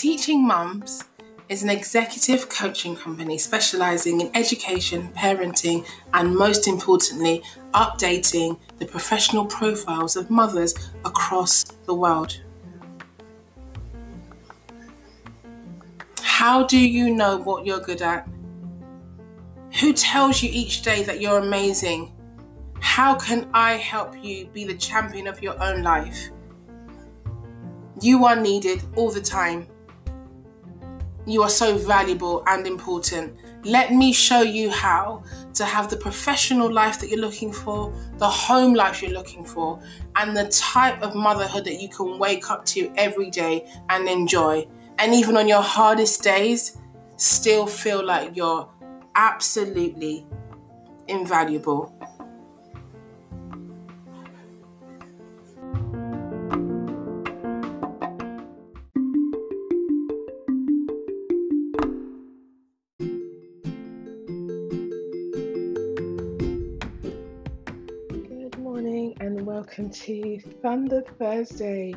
Teaching 0.00 0.46
Mums 0.46 1.04
is 1.50 1.62
an 1.62 1.68
executive 1.68 2.48
coaching 2.48 2.96
company 2.96 3.36
specializing 3.36 4.22
in 4.22 4.30
education, 4.34 5.10
parenting, 5.14 5.86
and 6.14 6.34
most 6.34 6.66
importantly, 6.66 7.42
updating 7.74 8.58
the 8.78 8.86
professional 8.86 9.44
profiles 9.44 10.16
of 10.16 10.30
mothers 10.30 10.72
across 11.04 11.64
the 11.84 11.92
world. 11.92 12.40
How 16.22 16.66
do 16.66 16.78
you 16.78 17.14
know 17.14 17.36
what 17.36 17.66
you're 17.66 17.80
good 17.80 18.00
at? 18.00 18.26
Who 19.82 19.92
tells 19.92 20.42
you 20.42 20.48
each 20.50 20.80
day 20.80 21.02
that 21.02 21.20
you're 21.20 21.40
amazing? 21.40 22.10
How 22.80 23.16
can 23.16 23.50
I 23.52 23.74
help 23.74 24.14
you 24.24 24.46
be 24.46 24.64
the 24.64 24.76
champion 24.76 25.26
of 25.26 25.42
your 25.42 25.62
own 25.62 25.82
life? 25.82 26.30
You 28.00 28.24
are 28.24 28.36
needed 28.36 28.82
all 28.96 29.10
the 29.10 29.20
time. 29.20 29.66
You 31.26 31.42
are 31.42 31.50
so 31.50 31.76
valuable 31.76 32.42
and 32.46 32.66
important. 32.66 33.36
Let 33.64 33.92
me 33.92 34.12
show 34.12 34.40
you 34.40 34.70
how 34.70 35.22
to 35.54 35.64
have 35.64 35.90
the 35.90 35.96
professional 35.96 36.72
life 36.72 36.98
that 37.00 37.10
you're 37.10 37.20
looking 37.20 37.52
for, 37.52 37.92
the 38.16 38.28
home 38.28 38.74
life 38.74 39.02
you're 39.02 39.12
looking 39.12 39.44
for, 39.44 39.80
and 40.16 40.36
the 40.36 40.48
type 40.48 41.02
of 41.02 41.14
motherhood 41.14 41.64
that 41.66 41.80
you 41.80 41.88
can 41.88 42.18
wake 42.18 42.50
up 42.50 42.64
to 42.66 42.90
every 42.96 43.30
day 43.30 43.70
and 43.90 44.08
enjoy. 44.08 44.66
And 44.98 45.14
even 45.14 45.36
on 45.36 45.46
your 45.46 45.62
hardest 45.62 46.22
days, 46.22 46.78
still 47.16 47.66
feel 47.66 48.04
like 48.04 48.34
you're 48.34 48.68
absolutely 49.14 50.26
invaluable. 51.06 51.94
Welcome 69.60 69.90
to 69.90 70.40
Thunder 70.62 71.02
Thursday. 71.18 71.94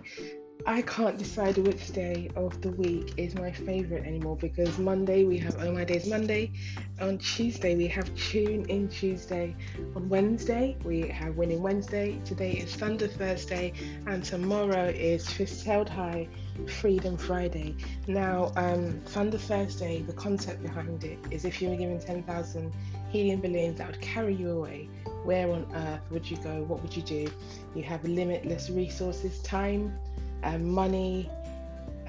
I 0.66 0.82
can't 0.82 1.18
decide 1.18 1.58
which 1.58 1.94
day 1.94 2.30
of 2.36 2.62
the 2.62 2.72
week 2.72 3.14
is 3.16 3.36
my 3.36 3.54
favorite 3.54 4.06
anymore 4.06 4.36
because 4.36 4.78
Monday 4.78 5.24
we 5.24 5.38
have 5.38 5.56
Oh 5.64 5.72
My 5.72 5.86
Days 5.86 6.06
Monday, 6.06 6.52
on 7.00 7.20
Tuesday 7.20 7.78
we 7.78 7.88
have 7.88 8.14
Tune 8.16 8.66
in 8.70 8.90
Tuesday, 8.90 9.56
on 9.96 10.10
Wednesday 10.10 10.76
we 10.84 11.08
have 11.08 11.38
Winning 11.38 11.62
Wednesday, 11.62 12.20
today 12.26 12.52
is 12.52 12.76
Thunder 12.76 13.08
Thursday, 13.08 13.72
and 14.08 14.26
tomorrow 14.26 14.90
is 14.90 15.26
Fist 15.30 15.64
Held 15.64 15.88
High 15.88 16.28
Freedom 16.68 17.16
Friday. 17.16 17.78
Now, 18.08 18.52
um, 18.58 19.00
Thunder 19.06 19.38
Thursday, 19.38 20.02
the 20.02 20.14
concept 20.14 20.64
behind 20.64 21.06
it 21.06 21.18
is 21.32 21.46
if 21.46 21.62
you 21.62 21.70
were 21.70 21.78
given 21.78 21.98
10,000 21.98 22.74
helium 23.10 23.40
balloons 23.40 23.78
that 23.78 23.88
would 23.88 24.02
carry 24.02 24.36
you 24.36 24.50
away, 24.52 24.90
where 25.24 25.50
on 25.50 25.66
earth 25.74 26.02
would 26.12 26.30
you 26.30 26.38
go? 26.38 26.64
What 26.64 26.82
would 26.82 26.96
you 26.96 27.04
do? 27.04 27.28
You 27.76 27.84
have 27.84 28.04
limitless 28.04 28.70
resources, 28.70 29.40
time, 29.40 29.98
um, 30.44 30.70
money, 30.70 31.30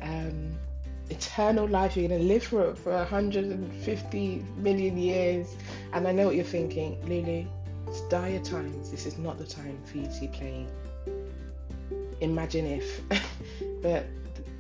um, 0.02 0.52
eternal 1.10 1.66
life. 1.66 1.96
You're 1.96 2.08
going 2.08 2.20
to 2.20 2.26
live 2.26 2.44
for 2.44 2.74
for 2.74 2.92
150 2.92 4.44
million 4.56 4.98
years. 4.98 5.54
And 5.92 6.06
I 6.08 6.12
know 6.12 6.26
what 6.26 6.36
you're 6.36 6.44
thinking, 6.44 7.00
Lulu. 7.08 7.46
It's 7.88 8.00
dire 8.08 8.40
times. 8.40 8.90
This 8.90 9.06
is 9.06 9.18
not 9.18 9.38
the 9.38 9.46
time 9.46 9.78
for 9.84 9.98
you 9.98 10.06
to 10.06 10.20
be 10.20 10.28
playing. 10.28 10.68
Imagine 12.20 12.66
if, 12.66 13.00
but 13.82 14.06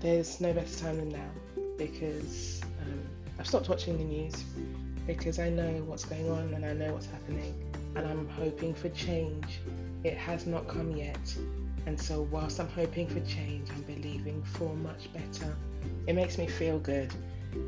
there's 0.00 0.40
no 0.40 0.52
better 0.52 0.78
time 0.78 0.98
than 0.98 1.08
now 1.08 1.30
because 1.78 2.60
um, 2.82 3.02
I've 3.38 3.46
stopped 3.46 3.68
watching 3.68 3.96
the 3.96 4.04
news 4.04 4.34
because 5.06 5.38
I 5.38 5.48
know 5.48 5.82
what's 5.86 6.04
going 6.04 6.30
on 6.30 6.52
and 6.54 6.64
I 6.64 6.72
know 6.72 6.92
what's 6.92 7.06
happening 7.06 7.54
and 7.96 8.06
I'm 8.06 8.28
hoping 8.28 8.74
for 8.74 8.88
change. 8.90 9.60
It 10.02 10.16
has 10.16 10.46
not 10.46 10.68
come 10.68 10.90
yet. 10.96 11.36
And 11.86 12.00
so, 12.00 12.22
whilst 12.22 12.60
I'm 12.60 12.68
hoping 12.68 13.08
for 13.08 13.20
change, 13.20 13.68
I'm 13.70 13.82
believing 13.82 14.42
for 14.42 14.74
much 14.76 15.12
better. 15.12 15.56
It 16.06 16.14
makes 16.14 16.38
me 16.38 16.46
feel 16.46 16.78
good. 16.78 17.12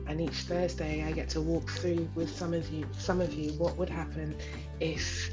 And 0.06 0.20
each 0.20 0.42
Thursday, 0.42 1.04
I 1.04 1.12
get 1.12 1.28
to 1.30 1.40
walk 1.40 1.70
through 1.70 2.08
with 2.14 2.34
some 2.34 2.54
of 2.54 2.68
you, 2.70 2.86
some 2.98 3.20
of 3.20 3.34
you, 3.34 3.52
what 3.52 3.76
would 3.76 3.90
happen 3.90 4.34
if 4.80 5.32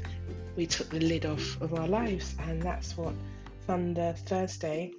we 0.56 0.66
took 0.66 0.90
the 0.90 1.00
lid 1.00 1.26
off 1.26 1.60
of 1.60 1.74
our 1.74 1.88
lives. 1.88 2.34
And 2.40 2.62
that's 2.62 2.96
what 2.96 3.14
Thunder 3.66 4.14
Thursday 4.26 4.92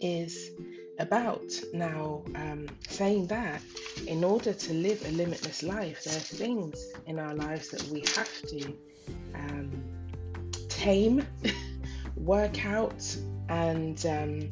is 0.00 0.50
about. 0.98 1.50
Now, 1.72 2.22
um, 2.34 2.66
saying 2.88 3.28
that, 3.28 3.62
in 4.06 4.24
order 4.24 4.52
to 4.52 4.72
live 4.74 5.04
a 5.06 5.12
limitless 5.12 5.62
life, 5.62 6.04
there 6.04 6.16
are 6.16 6.20
things 6.20 6.92
in 7.06 7.18
our 7.18 7.34
lives 7.34 7.68
that 7.70 7.82
we 7.84 8.00
have 8.00 8.42
to 8.48 8.76
um, 9.34 9.70
tame, 10.68 11.26
work 12.16 12.64
out, 12.66 13.16
and 13.48 14.04
um, 14.06 14.50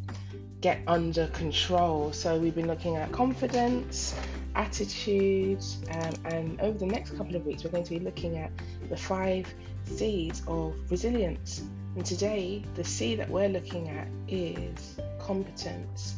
get 0.60 0.80
under 0.86 1.26
control. 1.28 2.12
So 2.12 2.38
we've 2.38 2.54
been 2.54 2.66
looking 2.66 2.96
at 2.96 3.12
confidence, 3.12 4.14
attitude, 4.54 5.64
um, 5.90 6.12
and 6.24 6.60
over 6.60 6.78
the 6.78 6.86
next 6.86 7.16
couple 7.16 7.36
of 7.36 7.46
weeks, 7.46 7.64
we're 7.64 7.70
going 7.70 7.84
to 7.84 7.90
be 7.90 8.00
looking 8.00 8.38
at 8.38 8.50
the 8.88 8.96
five 8.96 9.46
C's 9.84 10.42
of 10.46 10.74
resilience. 10.90 11.62
And 11.94 12.04
today, 12.04 12.62
the 12.74 12.84
C 12.84 13.14
that 13.14 13.28
we're 13.28 13.48
looking 13.48 13.88
at 13.88 14.08
is 14.28 14.98
competence. 15.18 16.16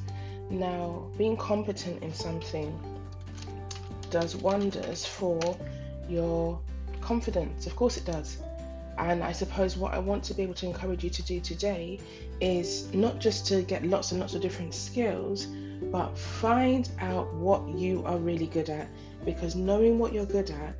Now, 0.50 1.10
being 1.16 1.36
competent 1.36 2.02
in 2.02 2.12
something 2.14 2.72
does 4.10 4.34
wonders 4.34 5.04
for 5.04 5.38
your 6.08 6.58
confidence. 7.08 7.66
Of 7.66 7.74
course, 7.74 7.96
it 7.96 8.04
does. 8.04 8.36
And 8.98 9.24
I 9.24 9.32
suppose 9.32 9.78
what 9.78 9.94
I 9.94 9.98
want 9.98 10.22
to 10.24 10.34
be 10.34 10.42
able 10.42 10.58
to 10.62 10.66
encourage 10.66 11.02
you 11.02 11.08
to 11.08 11.22
do 11.22 11.40
today 11.40 12.00
is 12.42 12.92
not 12.92 13.18
just 13.18 13.46
to 13.46 13.62
get 13.62 13.82
lots 13.86 14.12
and 14.12 14.20
lots 14.20 14.34
of 14.34 14.42
different 14.42 14.74
skills, 14.74 15.46
but 15.90 16.18
find 16.18 16.90
out 17.00 17.32
what 17.32 17.66
you 17.68 18.04
are 18.04 18.18
really 18.18 18.48
good 18.48 18.68
at. 18.68 18.88
Because 19.24 19.56
knowing 19.56 19.98
what 19.98 20.12
you're 20.12 20.26
good 20.26 20.50
at 20.50 20.74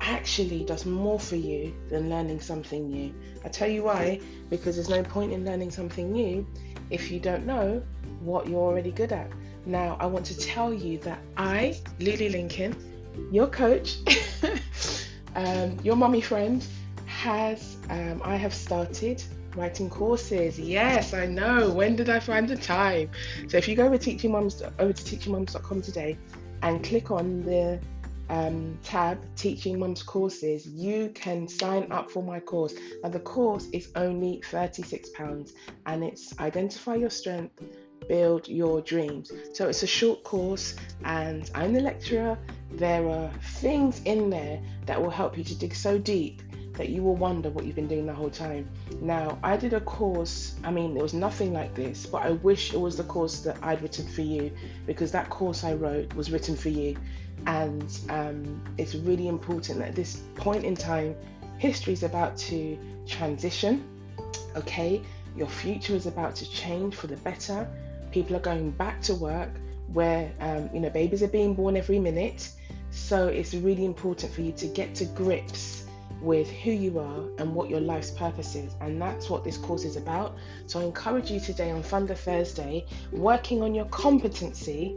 actually 0.00 0.64
does 0.64 0.86
more 0.86 1.20
for 1.20 1.36
you 1.36 1.74
than 1.90 2.08
learning 2.08 2.40
something 2.40 2.88
new. 2.88 3.12
I 3.44 3.48
tell 3.48 3.68
you 3.68 3.82
why, 3.82 4.20
because 4.48 4.76
there's 4.76 4.88
no 4.88 5.02
point 5.02 5.32
in 5.32 5.44
learning 5.44 5.70
something 5.70 6.10
new 6.10 6.46
if 6.88 7.10
you 7.10 7.20
don't 7.20 7.44
know 7.44 7.82
what 8.20 8.48
you're 8.48 8.68
already 8.70 8.92
good 8.92 9.12
at. 9.12 9.30
Now, 9.66 9.98
I 10.00 10.06
want 10.06 10.24
to 10.26 10.38
tell 10.38 10.72
you 10.72 10.96
that 11.00 11.18
I, 11.36 11.76
Lulu 12.00 12.30
Lincoln, 12.30 12.74
your 13.30 13.48
coach, 13.48 13.98
um, 15.34 15.78
your 15.82 15.96
mummy 15.96 16.20
friend, 16.20 16.64
has 17.06 17.76
um, 17.90 18.20
I 18.24 18.36
have 18.36 18.54
started 18.54 19.22
writing 19.56 19.90
courses. 19.90 20.58
Yes, 20.58 21.14
I 21.14 21.26
know. 21.26 21.70
When 21.70 21.96
did 21.96 22.10
I 22.10 22.20
find 22.20 22.48
the 22.48 22.56
time? 22.56 23.10
So 23.48 23.56
if 23.56 23.66
you 23.66 23.74
go 23.74 23.86
over 23.86 23.98
teaching 23.98 24.32
mums 24.32 24.62
over 24.78 24.92
to 24.92 25.02
teachingmums.com 25.02 25.82
today 25.82 26.16
and 26.62 26.84
click 26.84 27.10
on 27.10 27.42
the 27.42 27.80
um, 28.30 28.78
tab 28.82 29.18
Teaching 29.36 29.78
Mums 29.78 30.02
Courses, 30.02 30.66
you 30.66 31.10
can 31.14 31.48
sign 31.48 31.90
up 31.90 32.10
for 32.10 32.22
my 32.22 32.40
course. 32.40 32.74
Now 33.02 33.08
the 33.08 33.20
course 33.20 33.68
is 33.72 33.90
only 33.94 34.42
£36 34.50 35.52
and 35.86 36.04
it's 36.04 36.38
identify 36.38 36.94
your 36.96 37.10
strength, 37.10 37.62
build 38.08 38.48
your 38.48 38.80
dreams. 38.80 39.30
So 39.52 39.68
it's 39.68 39.82
a 39.82 39.86
short 39.86 40.24
course 40.24 40.74
and 41.04 41.50
I'm 41.54 41.72
the 41.72 41.80
lecturer. 41.80 42.38
There 42.72 43.08
are 43.08 43.30
things 43.60 44.02
in 44.04 44.30
there 44.30 44.60
that 44.86 45.00
will 45.00 45.10
help 45.10 45.38
you 45.38 45.44
to 45.44 45.54
dig 45.54 45.74
so 45.74 45.98
deep 45.98 46.42
that 46.78 46.88
you 46.90 47.02
will 47.02 47.16
wonder 47.16 47.50
what 47.50 47.66
you've 47.66 47.74
been 47.74 47.88
doing 47.88 48.06
the 48.06 48.14
whole 48.14 48.30
time. 48.30 48.68
Now, 49.02 49.36
I 49.42 49.56
did 49.56 49.72
a 49.72 49.80
course, 49.80 50.54
I 50.62 50.70
mean, 50.70 50.96
it 50.96 51.02
was 51.02 51.12
nothing 51.12 51.52
like 51.52 51.74
this, 51.74 52.06
but 52.06 52.22
I 52.22 52.30
wish 52.30 52.72
it 52.72 52.80
was 52.80 52.96
the 52.96 53.02
course 53.04 53.40
that 53.40 53.58
I'd 53.62 53.82
written 53.82 54.06
for 54.06 54.22
you 54.22 54.52
because 54.86 55.10
that 55.12 55.28
course 55.28 55.64
I 55.64 55.74
wrote 55.74 56.14
was 56.14 56.30
written 56.30 56.56
for 56.56 56.68
you. 56.68 56.96
And 57.46 57.98
um, 58.08 58.62
it's 58.78 58.94
really 58.94 59.26
important 59.26 59.80
that 59.80 59.88
at 59.88 59.94
this 59.96 60.22
point 60.36 60.64
in 60.64 60.76
time, 60.76 61.16
history 61.58 61.92
is 61.92 62.04
about 62.04 62.36
to 62.38 62.78
transition, 63.06 63.84
okay? 64.54 65.02
Your 65.36 65.48
future 65.48 65.94
is 65.94 66.06
about 66.06 66.36
to 66.36 66.50
change 66.50 66.94
for 66.94 67.08
the 67.08 67.16
better. 67.18 67.68
People 68.10 68.36
are 68.36 68.40
going 68.40 68.70
back 68.70 69.00
to 69.02 69.14
work 69.14 69.50
where, 69.92 70.32
um, 70.40 70.68
you 70.72 70.80
know, 70.80 70.90
babies 70.90 71.22
are 71.22 71.28
being 71.28 71.54
born 71.54 71.76
every 71.76 71.98
minute. 71.98 72.50
So 72.90 73.28
it's 73.28 73.54
really 73.54 73.84
important 73.84 74.32
for 74.32 74.42
you 74.42 74.52
to 74.52 74.66
get 74.66 74.94
to 74.96 75.04
grips 75.06 75.84
with 76.20 76.50
who 76.50 76.72
you 76.72 76.98
are 76.98 77.22
and 77.38 77.54
what 77.54 77.70
your 77.70 77.80
life's 77.80 78.10
purpose 78.10 78.54
is. 78.54 78.74
And 78.80 79.00
that's 79.00 79.30
what 79.30 79.44
this 79.44 79.56
course 79.56 79.84
is 79.84 79.96
about. 79.96 80.36
So 80.66 80.80
I 80.80 80.84
encourage 80.84 81.30
you 81.30 81.40
today 81.40 81.70
on 81.70 81.82
Thunder 81.82 82.14
Thursday, 82.14 82.86
working 83.12 83.62
on 83.62 83.74
your 83.74 83.84
competency. 83.86 84.96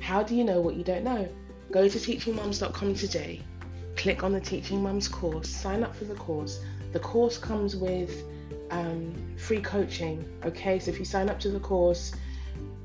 How 0.00 0.22
do 0.22 0.34
you 0.34 0.44
know 0.44 0.60
what 0.60 0.74
you 0.74 0.84
don't 0.84 1.04
know? 1.04 1.28
Go 1.70 1.88
to 1.88 1.98
teachingmums.com 1.98 2.94
today, 2.94 3.42
click 3.96 4.24
on 4.24 4.32
the 4.32 4.40
Teaching 4.40 4.82
Mums 4.82 5.06
course, 5.06 5.48
sign 5.48 5.84
up 5.84 5.94
for 5.94 6.04
the 6.04 6.16
course. 6.16 6.60
The 6.92 6.98
course 6.98 7.38
comes 7.38 7.76
with 7.76 8.24
um, 8.70 9.14
free 9.36 9.60
coaching. 9.60 10.24
Okay, 10.44 10.80
so 10.80 10.90
if 10.90 10.98
you 10.98 11.04
sign 11.04 11.28
up 11.28 11.38
to 11.40 11.50
the 11.50 11.60
course, 11.60 12.12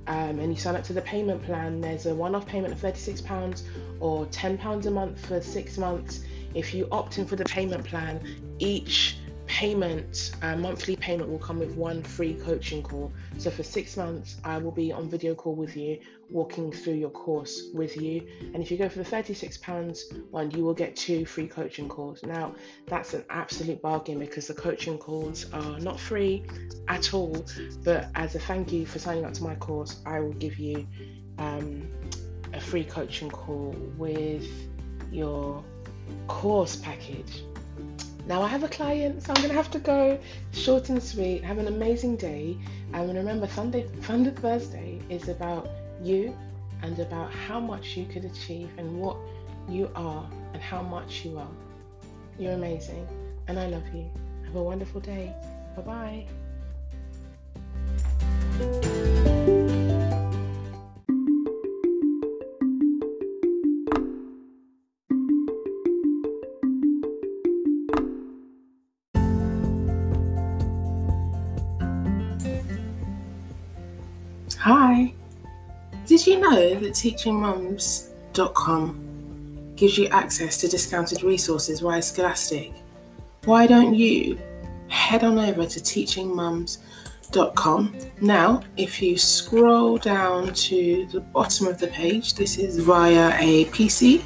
um, 0.07 0.40
and 0.40 0.54
you 0.54 0.60
sign 0.60 0.75
up 0.75 0.84
to 0.86 0.94
the 0.94 1.02
payment 1.02 1.44
plan, 1.44 1.81
there's 1.81 2.06
a 2.06 2.13
one 2.13 2.36
off 2.36 2.46
payment 2.46 2.74
of 2.74 2.80
£36 2.80 3.63
or 4.00 4.25
£10 4.28 4.86
a 4.86 4.92
month 4.92 5.25
for 5.25 5.42
six 5.42 5.78
months. 5.78 6.22
If 6.54 6.74
you 6.74 6.88
opt 6.92 7.18
in 7.18 7.25
for 7.25 7.36
the 7.36 7.46
payment 7.46 7.84
plan, 7.86 8.22
each 8.60 9.18
payment, 9.56 10.31
uh, 10.42 10.54
monthly 10.57 10.98
payment 10.98 11.30
will 11.30 11.40
come 11.40 11.60
with 11.60 11.78
one 11.78 12.04
free 12.04 12.34
coaching 12.34 12.84
call. 12.84 13.13
So 13.38 13.50
for 13.50 13.63
six 13.63 13.96
months, 13.96 14.36
I 14.44 14.57
will 14.57 14.74
be 14.74 14.92
on 14.92 15.10
video 15.10 15.34
call 15.34 15.56
with 15.56 15.78
you, 15.78 15.98
walking 16.30 16.74
through 16.74 16.96
your 16.96 17.10
course 17.10 17.69
with 17.74 17.96
you. 17.96 18.28
And 18.54 18.62
if 18.62 18.69
you 18.69 18.78
go 18.78 18.90
for 18.90 19.00
the 19.00 19.06
£36 19.06 20.30
one, 20.30 20.52
you 20.52 20.66
will 20.66 20.74
get 20.74 20.98
two 20.98 21.25
free 21.25 21.48
coaching 21.48 21.88
calls. 21.88 22.22
Now, 22.24 22.54
that's 22.88 23.13
an 23.13 23.24
absolute 23.30 23.81
bargain 23.81 24.19
because 24.19 24.48
the 24.48 24.54
coaching 24.54 24.98
calls 24.98 25.46
are 25.54 25.80
not 25.80 26.02
free 26.02 26.44
at 26.90 27.13
all. 27.13 27.46
But 27.86 28.10
as 28.16 28.36
a 28.36 28.40
thank 28.40 28.74
you 28.74 28.86
for 28.86 29.00
signing 29.00 29.24
up 29.24 29.36
to 29.36 29.44
my 29.44 29.56
course, 29.56 30.02
I 30.06 30.19
will 30.19 30.34
give 30.34 30.60
you 30.60 30.86
um, 31.38 31.88
a 32.52 32.60
free 32.60 32.84
coaching 32.84 33.30
call 33.30 33.74
with 33.98 34.46
your 35.13 35.63
course 36.28 36.75
package. 36.75 37.46
Now 38.27 38.42
I 38.42 38.48
have 38.48 38.63
a 38.63 38.68
client, 38.68 39.22
so 39.22 39.33
I'm 39.33 39.42
gonna 39.42 39.54
have 39.54 39.69
to 39.72 39.80
go 39.80 40.18
short 40.51 40.89
and 40.89 41.01
sweet. 41.01 41.44
Have 41.44 41.60
an 41.60 41.68
amazing 41.68 42.16
day, 42.16 42.57
and 42.94 43.16
remember, 43.16 43.48
Sunday, 43.48 43.88
Thunder 44.01 44.31
Thursday 44.31 45.00
is 45.10 45.30
about 45.30 45.69
you 46.01 46.36
and 46.81 46.98
about 47.00 47.31
how 47.31 47.60
much 47.60 47.95
you 47.95 48.06
could 48.06 48.25
achieve 48.25 48.69
and 48.77 49.00
what 49.00 49.18
you 49.69 49.92
are 49.95 50.27
and 50.54 50.62
how 50.62 50.81
much 50.81 51.24
you 51.24 51.38
are. 51.38 51.51
You're 52.39 52.54
amazing, 52.54 53.07
and 53.48 53.60
I 53.60 53.68
love 53.68 53.83
you. 53.94 54.10
Have 54.45 54.56
a 54.56 54.63
wonderful 54.63 55.01
day. 55.01 55.31
Bye 55.75 56.25
bye. 58.60 59.21
Did 76.06 76.28
you 76.28 76.40
know 76.40 76.75
that 76.75 76.94
teachingmums.com 76.94 79.74
gives 79.75 79.98
you 79.98 80.06
access 80.07 80.57
to 80.57 80.68
discounted 80.68 81.24
resources 81.24 81.80
via 81.80 82.02
Scholastic? 82.02 82.74
Why 83.46 83.66
don't 83.66 83.96
you 83.96 84.38
head 84.88 85.24
on 85.24 85.40
over 85.40 85.66
to 85.66 85.80
teachingmums.com? 85.80 87.96
Now, 88.22 88.62
if 88.78 89.02
you 89.02 89.18
scroll 89.18 89.98
down 89.98 90.54
to 90.54 91.07
the 91.12 91.22
bottom 91.22 91.66
of 91.66 91.80
the 91.80 91.88
page, 91.88 92.36
this 92.36 92.60
is 92.60 92.78
via 92.80 93.36
a 93.40 93.66
PC. 93.66 94.22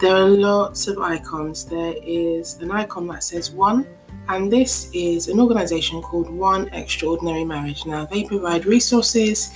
There 0.00 0.16
are 0.16 0.28
lots 0.28 0.88
of 0.88 0.98
icons. 0.98 1.64
There 1.64 1.94
is 2.02 2.56
an 2.56 2.72
icon 2.72 3.06
that 3.06 3.22
says 3.22 3.52
one 3.52 3.86
and 4.30 4.52
this 4.52 4.88
is 4.92 5.28
an 5.28 5.40
organization 5.40 6.00
called 6.00 6.30
One 6.30 6.68
Extraordinary 6.68 7.44
Marriage. 7.44 7.84
Now, 7.84 8.04
they 8.04 8.22
provide 8.22 8.64
resources, 8.64 9.52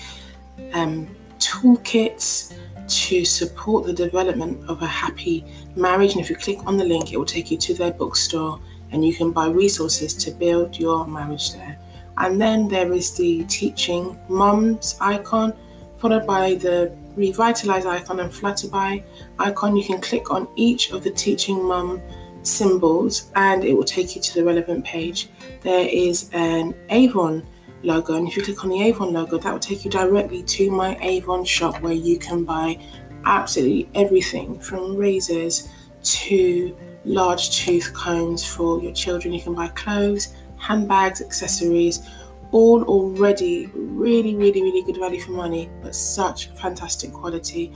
um, 0.75 1.09
toolkits 1.38 2.55
to 2.87 3.25
support 3.25 3.87
the 3.87 3.93
development 3.93 4.69
of 4.69 4.82
a 4.82 4.87
happy 4.87 5.44
marriage. 5.75 6.12
And 6.12 6.21
if 6.21 6.29
you 6.29 6.37
click 6.37 6.59
on 6.67 6.76
the 6.76 6.85
link, 6.85 7.12
it 7.12 7.17
will 7.17 7.25
take 7.25 7.50
you 7.50 7.59
to 7.59 7.75
their 7.75 7.93
bookstore 7.93 8.61
and 8.93 9.05
you 9.05 9.15
can 9.15 9.32
buy 9.32 9.49
resources 9.49 10.15
to 10.15 10.31
build 10.31 10.79
your 10.79 11.06
marriage 11.06 11.53
there. 11.53 11.79
And 12.19 12.41
then 12.41 12.69
there 12.69 12.93
is 12.93 13.17
the 13.17 13.44
teaching 13.44 14.19
mums 14.29 14.97
icon, 15.00 15.53
followed 15.99 16.26
by 16.26 16.55
the 16.55 16.94
revitalize 17.17 17.87
icon 17.87 18.20
and 18.20 18.31
flutterby 18.31 19.03
icon. 19.38 19.77
You 19.77 19.85
can 19.85 20.00
click 20.00 20.31
on 20.31 20.47
each 20.55 20.91
of 20.91 21.03
the 21.03 21.11
teaching 21.11 21.65
mum 21.65 22.00
symbols 22.43 23.31
and 23.35 23.65
it 23.65 23.75
will 23.75 23.85
take 23.85 24.15
you 24.15 24.23
to 24.23 24.35
the 24.35 24.44
relevant 24.44 24.85
page. 24.85 25.29
There 25.62 25.88
is 25.88 26.31
an 26.32 26.75
Avon 26.91 27.44
logo, 27.84 28.14
and 28.14 28.26
if 28.26 28.36
you 28.36 28.42
click 28.42 28.64
on 28.64 28.70
the 28.70 28.82
Avon 28.82 29.12
logo, 29.12 29.38
that 29.38 29.52
will 29.52 29.60
take 29.60 29.84
you 29.84 29.90
directly 29.90 30.42
to 30.42 30.70
my 30.70 30.96
Avon 31.00 31.44
shop 31.44 31.81
where 31.82 31.92
you 31.92 32.19
can 32.19 32.44
buy 32.44 32.78
absolutely 33.25 33.88
everything 33.94 34.58
from 34.58 34.96
razors 34.96 35.69
to 36.02 36.76
large 37.04 37.50
tooth 37.56 37.92
combs 37.94 38.44
for 38.44 38.81
your 38.81 38.92
children. 38.92 39.34
You 39.34 39.40
can 39.40 39.54
buy 39.54 39.69
clothes, 39.69 40.34
handbags, 40.58 41.20
accessories, 41.20 42.00
all 42.52 42.84
already 42.84 43.66
really, 43.75 44.34
really, 44.34 44.62
really 44.62 44.82
good 44.82 44.98
value 44.98 45.20
for 45.20 45.32
money, 45.32 45.69
but 45.82 45.94
such 45.94 46.50
fantastic 46.50 47.12
quality. 47.12 47.72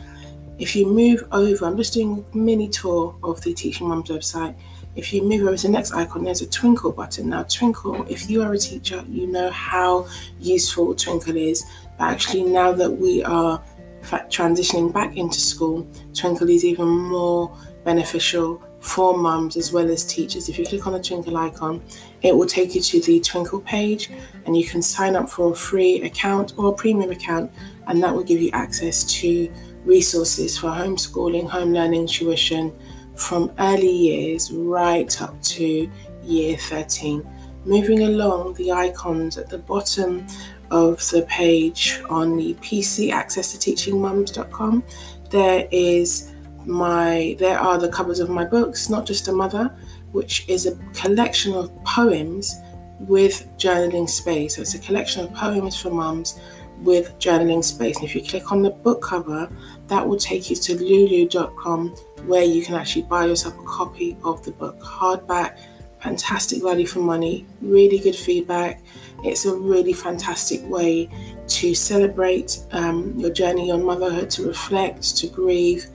If 0.59 0.75
you 0.75 0.87
move 0.87 1.27
over, 1.33 1.67
I'm 1.67 1.77
just 1.77 1.95
doing 1.95 2.25
a 2.33 2.37
mini 2.37 2.69
tour 2.69 3.17
of 3.23 3.41
the 3.43 3.55
Teaching 3.55 3.89
Mums 3.89 4.09
website. 4.09 4.55
If 4.99 5.13
you 5.13 5.23
move 5.23 5.47
over 5.47 5.57
to 5.57 5.67
the 5.69 5.73
next 5.73 5.93
icon, 5.93 6.25
there's 6.25 6.43
a 6.43 6.47
Twinkl 6.47 6.95
button. 6.95 7.29
Now, 7.29 7.45
Twinkl, 7.45 8.11
if 8.11 8.29
you 8.29 8.43
are 8.43 8.53
a 8.53 8.59
teacher, 8.59 9.05
you 9.09 9.29
know 9.29 9.49
how 9.49 10.09
useful 10.41 10.93
Twinkl 10.93 11.41
is. 11.41 11.65
But 11.97 12.11
actually, 12.11 12.43
now 12.43 12.73
that 12.73 12.91
we 12.91 13.23
are 13.23 13.63
transitioning 14.03 14.93
back 14.93 15.17
into 15.17 15.39
school, 15.39 15.85
Twinkl 16.15 16.53
is 16.53 16.65
even 16.65 16.89
more 16.89 17.57
beneficial 17.85 18.61
for 18.81 19.17
mums 19.17 19.57
as 19.57 19.73
well 19.73 19.89
as 19.89 20.05
teachers. 20.05 20.49
If 20.49 20.59
you 20.59 20.67
click 20.67 20.85
on 20.89 20.95
the 20.95 20.99
Twinkl 20.99 21.37
icon, 21.37 21.81
it 22.23 22.37
will 22.37 22.47
take 22.47 22.75
you 22.75 22.81
to 22.81 23.01
the 23.01 23.21
Twinkl 23.21 23.65
page 23.65 24.11
and 24.47 24.57
you 24.57 24.67
can 24.67 24.83
sign 24.83 25.15
up 25.15 25.31
for 25.31 25.53
a 25.53 25.55
free 25.55 26.03
account 26.03 26.55
or 26.57 26.71
a 26.71 26.73
premium 26.73 27.13
account, 27.13 27.53
and 27.87 28.03
that 28.03 28.13
will 28.13 28.25
give 28.25 28.43
you 28.43 28.51
access 28.53 29.05
to 29.21 29.49
resources 29.85 30.59
for 30.59 30.71
homeschooling, 30.71 31.49
home 31.49 31.73
learning, 31.73 32.09
tuition 32.09 32.73
from 33.19 33.53
early 33.59 33.91
years 33.91 34.51
right 34.53 35.21
up 35.21 35.41
to 35.43 35.91
year 36.23 36.57
13. 36.57 37.27
Moving 37.65 38.05
along 38.05 38.55
the 38.55 38.73
icons 38.73 39.37
at 39.37 39.49
the 39.49 39.59
bottom 39.59 40.27
of 40.71 40.99
the 41.11 41.23
page 41.23 42.01
on 42.09 42.37
the 42.37 42.55
PC 42.55 43.13
access 43.13 43.53
to 43.57 43.59
teachingmums.com, 43.59 44.85
there 45.31 45.69
is 45.71 46.33
my 46.65 47.37
there 47.39 47.59
are 47.59 47.79
the 47.79 47.89
covers 47.89 48.21
of 48.21 48.31
my 48.31 48.45
books, 48.45 48.89
not 48.89 49.07
just 49.07 49.29
a 49.29 49.33
mother, 49.33 49.75
which 50.13 50.49
is 50.49 50.67
a 50.67 50.77
collection 50.95 51.55
of 51.55 51.73
poems 51.85 52.57
with 53.01 53.47
journaling 53.59 54.09
space. 54.09 54.57
So 54.57 54.63
it's 54.63 54.75
a 54.75 54.79
collection 54.79 55.25
of 55.25 55.35
poems 55.35 55.81
for 55.81 55.91
mums 55.91 56.39
with 56.81 57.19
journaling 57.19 57.65
space. 57.65 57.97
And 57.97 58.05
if 58.07 58.15
you 58.15 58.23
click 58.23 58.53
on 58.53 58.63
the 58.63 58.71
book 58.71 59.03
cover, 59.03 59.49
that 59.89 60.07
will 60.07 60.19
take 60.19 60.51
you 60.51 60.57
to 60.57 60.75
lulu.com 60.77 61.89
where 62.27 62.45
you 62.45 62.63
can 62.63 62.75
actually 62.75 63.03
buy 63.03 63.27
yourself 63.27 63.59
a 63.59 63.63
copy 63.65 64.17
of 64.23 64.45
the 64.45 64.51
book 64.53 64.79
hardback. 64.81 65.59
Fantastic 66.03 66.63
value 66.63 66.87
for 66.87 67.01
money, 67.01 67.47
really 67.61 67.99
good 67.99 68.15
feedback. 68.15 68.81
It's 69.25 69.47
a 69.47 69.57
really 69.57 69.93
fantastic 69.93 70.61
way 70.69 71.09
to 71.49 71.75
celebrate 71.75 72.61
um, 72.71 73.19
your 73.19 73.31
journey 73.31 73.71
on 73.71 73.85
motherhood, 73.85 74.31
to 74.31 74.47
reflect, 74.47 75.17
to 75.17 75.27
grieve. 75.27 75.87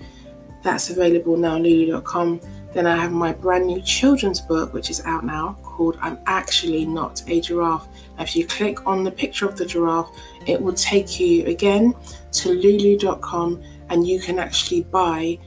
That's 0.61 0.89
available 0.89 1.37
now, 1.37 1.55
on 1.55 1.63
lulu.com. 1.63 2.41
Then 2.73 2.87
I 2.87 2.97
have 2.97 3.11
my 3.11 3.31
brand 3.31 3.67
new 3.67 3.81
children's 3.81 4.41
book, 4.41 4.73
which 4.73 4.89
is 4.89 5.05
out 5.05 5.23
now, 5.23 5.57
called 5.61 5.97
I'm 6.01 6.17
Actually 6.25 6.85
Not 6.85 7.21
a 7.27 7.39
Giraffe. 7.39 7.87
If 8.19 8.35
you 8.35 8.47
click 8.47 8.85
on 8.87 9.03
the 9.03 9.11
picture 9.11 9.47
of 9.47 9.57
the 9.57 9.65
giraffe, 9.65 10.09
it 10.47 10.59
will 10.59 10.73
take 10.73 11.19
you 11.19 11.45
again 11.45 11.93
to 12.31 12.49
lulu.com 12.49 13.63
and 13.93 14.07
you 14.07 14.19
can 14.19 14.39
actually 14.39 14.81
buy 14.81 15.37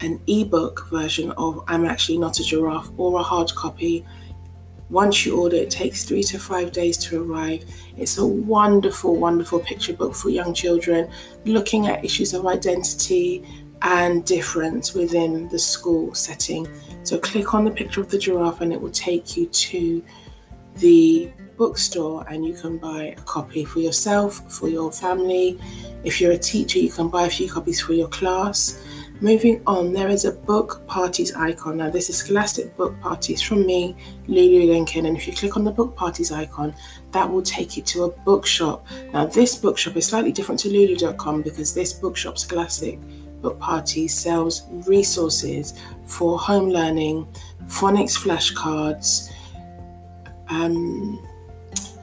an 0.00 0.20
ebook 0.28 0.88
version 0.90 1.32
of 1.32 1.62
I'm 1.66 1.84
Actually 1.84 2.18
Not 2.18 2.38
a 2.38 2.44
Giraffe 2.44 2.90
or 2.96 3.18
a 3.18 3.22
hard 3.22 3.52
copy. 3.54 4.06
Once 4.88 5.26
you 5.26 5.36
order, 5.36 5.56
it 5.56 5.70
takes 5.70 6.04
three 6.04 6.22
to 6.22 6.38
five 6.38 6.72
days 6.72 6.96
to 6.98 7.22
arrive. 7.22 7.64
It's 7.96 8.16
a 8.18 8.26
wonderful, 8.26 9.16
wonderful 9.16 9.60
picture 9.60 9.92
book 9.92 10.14
for 10.14 10.30
young 10.30 10.54
children 10.54 11.10
looking 11.44 11.88
at 11.88 12.04
issues 12.04 12.32
of 12.32 12.46
identity, 12.46 13.44
and 13.82 14.24
difference 14.24 14.94
within 14.94 15.48
the 15.48 15.58
school 15.58 16.14
setting. 16.14 16.68
So 17.02 17.18
click 17.18 17.54
on 17.54 17.64
the 17.64 17.70
picture 17.70 18.00
of 18.00 18.10
the 18.10 18.18
giraffe 18.18 18.60
and 18.60 18.72
it 18.72 18.80
will 18.80 18.90
take 18.90 19.36
you 19.36 19.46
to 19.46 20.04
the 20.76 21.30
bookstore 21.60 22.24
and 22.30 22.42
you 22.42 22.54
can 22.54 22.78
buy 22.78 23.14
a 23.18 23.20
copy 23.36 23.66
for 23.66 23.80
yourself, 23.80 24.40
for 24.50 24.66
your 24.70 24.90
family. 24.90 25.60
If 26.04 26.18
you're 26.18 26.32
a 26.32 26.38
teacher, 26.38 26.78
you 26.78 26.90
can 26.90 27.08
buy 27.08 27.26
a 27.26 27.30
few 27.30 27.50
copies 27.50 27.82
for 27.82 27.92
your 27.92 28.08
class. 28.08 28.82
Moving 29.20 29.62
on, 29.66 29.92
there 29.92 30.08
is 30.08 30.24
a 30.24 30.32
book 30.32 30.82
parties 30.86 31.34
icon. 31.34 31.76
Now, 31.76 31.90
this 31.90 32.08
is 32.08 32.16
Scholastic 32.16 32.74
Book 32.78 32.98
Parties 33.02 33.42
from 33.42 33.66
me, 33.66 33.94
Lulu 34.26 34.72
Lincoln. 34.72 35.04
And 35.04 35.14
if 35.14 35.26
you 35.26 35.34
click 35.34 35.58
on 35.58 35.64
the 35.64 35.70
book 35.70 35.94
parties 35.94 36.32
icon, 36.32 36.74
that 37.12 37.30
will 37.30 37.42
take 37.42 37.76
you 37.76 37.82
to 37.92 38.04
a 38.04 38.08
bookshop. 38.08 38.86
Now, 39.12 39.26
this 39.26 39.54
bookshop 39.54 39.98
is 39.98 40.06
slightly 40.06 40.32
different 40.32 40.60
to 40.60 40.70
Lulu.com 40.70 41.42
because 41.42 41.74
this 41.74 41.92
bookshop, 41.92 42.38
Scholastic, 42.38 42.98
Book 43.42 43.60
Parties, 43.60 44.14
sells 44.14 44.62
resources 44.86 45.74
for 46.06 46.38
home 46.38 46.70
learning, 46.70 47.28
phonics 47.66 48.16
flashcards, 48.16 49.30
um, 50.48 51.20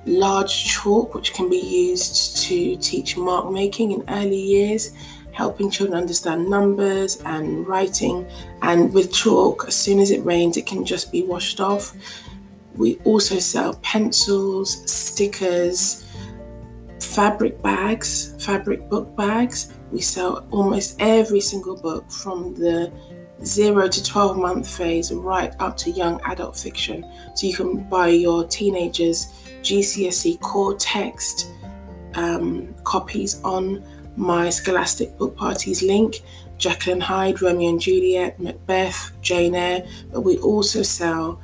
large 0.07 0.65
chalk, 0.65 1.13
which 1.13 1.33
can 1.33 1.49
be 1.49 1.57
used 1.57 2.37
to 2.47 2.77
teach 2.77 3.17
mark 3.17 3.51
making 3.51 3.91
in 3.91 4.03
early 4.07 4.39
years, 4.39 4.93
helping 5.31 5.69
children 5.69 5.97
understand 5.97 6.49
numbers 6.49 7.21
and 7.25 7.67
writing. 7.67 8.25
And 8.61 8.93
with 8.93 9.13
chalk, 9.13 9.65
as 9.67 9.75
soon 9.75 9.99
as 9.99 10.11
it 10.11 10.23
rains, 10.25 10.57
it 10.57 10.65
can 10.65 10.85
just 10.85 11.11
be 11.11 11.23
washed 11.23 11.59
off. 11.59 11.93
We 12.75 12.97
also 13.03 13.39
sell 13.39 13.73
pencils, 13.75 14.89
stickers, 14.89 16.05
fabric 16.99 17.61
bags, 17.61 18.35
fabric 18.43 18.89
book 18.89 19.15
bags. 19.15 19.73
We 19.91 20.01
sell 20.01 20.47
almost 20.51 20.95
every 20.99 21.41
single 21.41 21.75
book 21.75 22.09
from 22.11 22.53
the 22.55 22.91
zero 23.43 23.87
to 23.87 24.03
12 24.03 24.37
month 24.37 24.67
phase 24.67 25.11
right 25.11 25.53
up 25.59 25.77
to 25.77 25.91
young 25.91 26.19
adult 26.25 26.57
fiction. 26.57 27.05
So 27.35 27.47
you 27.47 27.55
can 27.55 27.83
buy 27.89 28.09
your 28.09 28.45
teenagers 28.45 29.27
GCSE 29.61 30.39
core 30.41 30.75
text 30.75 31.51
um, 32.15 32.73
copies 32.83 33.41
on 33.43 33.83
my 34.15 34.49
Scholastic 34.49 35.17
Book 35.17 35.35
Parties 35.35 35.83
link. 35.83 36.21
Jekyll 36.57 36.93
and 36.93 37.03
Hyde, 37.03 37.41
Romeo 37.41 37.69
and 37.69 37.79
Juliet, 37.79 38.39
Macbeth, 38.39 39.11
Jane 39.21 39.53
Eyre, 39.53 39.85
but 40.11 40.21
we 40.21 40.37
also 40.39 40.81
sell 40.81 41.39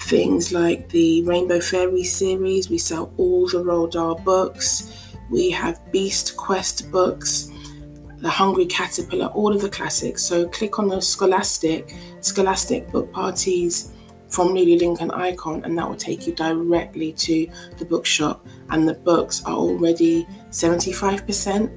things 0.00 0.52
like 0.52 0.88
the 0.90 1.22
Rainbow 1.24 1.60
Fairy 1.60 2.04
series. 2.04 2.68
We 2.68 2.78
sell 2.78 3.12
all 3.16 3.46
the 3.46 3.64
Roald 3.64 3.92
Dahl 3.92 4.16
books. 4.16 5.14
We 5.30 5.50
have 5.50 5.80
Beast 5.92 6.36
Quest 6.36 6.90
books. 6.90 7.50
The 8.20 8.28
Hungry 8.28 8.66
Caterpillar, 8.66 9.26
all 9.28 9.54
of 9.54 9.62
the 9.62 9.70
classics. 9.70 10.22
So 10.22 10.48
click 10.48 10.78
on 10.78 10.88
the 10.88 11.00
Scholastic, 11.00 11.94
Scholastic 12.20 12.90
Book 12.92 13.10
Parties 13.12 13.92
from 14.28 14.48
Lulu 14.48 14.76
Lincoln 14.76 15.10
icon, 15.10 15.64
and 15.64 15.76
that 15.76 15.88
will 15.88 15.96
take 15.96 16.26
you 16.26 16.34
directly 16.34 17.12
to 17.14 17.48
the 17.78 17.84
bookshop. 17.84 18.46
And 18.68 18.86
the 18.86 18.94
books 18.94 19.44
are 19.44 19.54
already 19.54 20.26
75% 20.50 21.70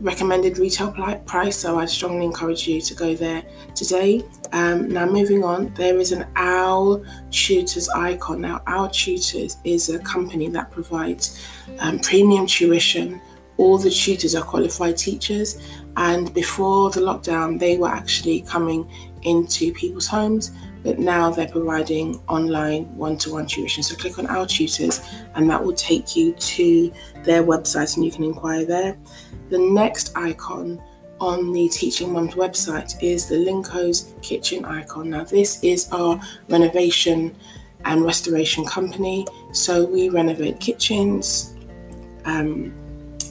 recommended 0.00 0.58
retail 0.58 0.92
price, 1.26 1.56
so 1.56 1.78
I 1.78 1.86
strongly 1.86 2.26
encourage 2.26 2.66
you 2.68 2.80
to 2.80 2.94
go 2.94 3.14
there 3.14 3.42
today. 3.74 4.22
Um, 4.52 4.88
now, 4.88 5.06
moving 5.06 5.44
on, 5.44 5.72
there 5.74 5.98
is 5.98 6.12
an 6.12 6.26
OWL 6.36 7.04
Tutors 7.30 7.88
icon. 7.88 8.40
Now, 8.40 8.62
OWL 8.66 8.88
Tutors 8.90 9.56
is 9.64 9.88
a 9.88 9.98
company 10.00 10.48
that 10.48 10.70
provides 10.70 11.40
um, 11.78 11.98
premium 12.00 12.46
tuition. 12.46 13.20
All 13.56 13.78
the 13.78 13.90
tutors 13.90 14.34
are 14.34 14.42
qualified 14.42 14.96
teachers, 14.96 15.62
and 15.96 16.32
before 16.34 16.90
the 16.90 17.00
lockdown, 17.00 17.58
they 17.58 17.76
were 17.76 17.88
actually 17.88 18.42
coming 18.42 18.88
into 19.22 19.72
people's 19.72 20.06
homes, 20.06 20.50
but 20.82 20.98
now 20.98 21.30
they're 21.30 21.48
providing 21.48 22.20
online 22.28 22.84
one 22.96 23.16
to 23.18 23.32
one 23.32 23.46
tuition. 23.46 23.82
So 23.82 23.96
click 23.96 24.18
on 24.18 24.26
OWL 24.26 24.46
Tutors, 24.46 25.00
and 25.34 25.48
that 25.48 25.64
will 25.64 25.74
take 25.74 26.14
you 26.16 26.32
to 26.32 26.92
their 27.24 27.42
website, 27.42 27.96
and 27.96 28.04
you 28.04 28.10
can 28.10 28.24
inquire 28.24 28.64
there. 28.64 28.96
The 29.50 29.58
next 29.58 30.16
icon 30.16 30.82
on 31.20 31.52
the 31.52 31.68
Teaching 31.68 32.12
Mums 32.12 32.34
website 32.34 33.02
is 33.02 33.28
the 33.28 33.36
Linko's 33.36 34.12
Kitchen 34.20 34.64
icon. 34.64 35.10
Now, 35.10 35.24
this 35.24 35.62
is 35.62 35.88
our 35.92 36.20
renovation 36.48 37.34
and 37.84 38.04
restoration 38.04 38.64
company. 38.64 39.26
So 39.52 39.84
we 39.84 40.08
renovate 40.08 40.58
kitchens, 40.60 41.54
um, 42.24 42.74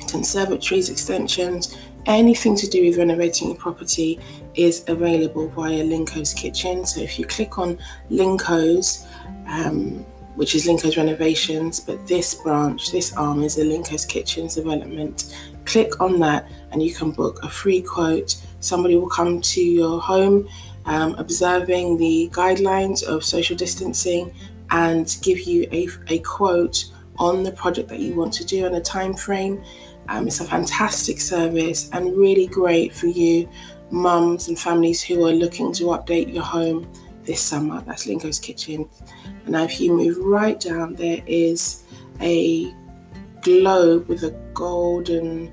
conservatories, 0.08 0.90
extensions, 0.90 1.76
anything 2.06 2.56
to 2.58 2.68
do 2.68 2.86
with 2.86 2.98
renovating 2.98 3.50
your 3.50 3.58
property 3.58 4.20
is 4.56 4.84
available 4.88 5.48
via 5.50 5.84
Linko's 5.84 6.34
Kitchen. 6.34 6.86
So 6.86 7.02
if 7.02 7.18
you 7.18 7.26
click 7.26 7.58
on 7.58 7.78
Linko's, 8.10 9.06
um, 9.48 10.06
which 10.36 10.56
is 10.56 10.66
Linko's 10.66 10.98
Renovations, 10.98 11.80
but 11.80 12.06
this 12.08 12.36
branch, 12.36 12.92
this 12.92 13.16
arm 13.16 13.44
is 13.44 13.56
the 13.56 13.64
Linko's 13.64 14.06
Kitchens 14.06 14.56
development. 14.56 15.36
Click 15.66 16.02
on 16.02 16.20
that 16.20 16.48
and 16.72 16.82
you 16.82 16.94
can 16.94 17.12
book 17.12 17.44
a 17.44 17.50
free 17.50 17.82
quote. 17.82 18.36
Somebody 18.60 18.96
will 18.96 19.10
come 19.10 19.42
to 19.42 19.62
your 19.62 20.02
home 20.02 20.48
um, 20.86 21.16
observing 21.16 21.98
the 21.98 22.30
guidelines 22.34 23.04
of 23.04 23.24
social 23.24 23.56
distancing 23.56 24.34
and 24.72 25.18
give 25.22 25.42
you 25.42 25.68
a, 25.72 25.88
a 26.08 26.20
quote 26.20 26.86
on 27.18 27.44
the 27.44 27.52
project 27.52 27.90
that 27.90 28.00
you 28.00 28.16
want 28.16 28.34
to 28.34 28.46
do 28.46 28.66
and 28.66 28.76
a 28.76 28.82
time 28.82 29.14
frame. 29.14 29.64
Um, 30.10 30.28
it's 30.28 30.40
a 30.40 30.46
fantastic 30.46 31.20
service 31.22 31.90
and 31.92 32.16
really 32.18 32.48
great 32.48 32.94
for 32.94 33.08
you, 33.08 33.50
mums 33.92 34.48
and 34.48 34.60
families 34.60 35.02
who 35.02 35.26
are 35.26 35.32
looking 35.32 35.72
to 35.74 35.86
update 35.86 36.34
your 36.34 36.44
home 36.44 36.92
this 37.24 37.42
summer. 37.42 37.82
That's 37.82 38.06
Linko's 38.06 38.40
Kitchen. 38.40 38.90
And 39.44 39.50
now, 39.50 39.64
if 39.64 39.80
you 39.80 39.94
move 39.94 40.18
right 40.18 40.60
down, 40.60 40.96
there 40.96 41.22
is 41.26 41.84
a 42.22 42.74
globe 43.42 44.08
with 44.08 44.24
a 44.24 44.32
golden 44.54 45.52